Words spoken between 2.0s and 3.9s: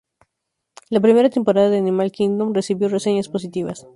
Kingdom" recibió reseñas positivas.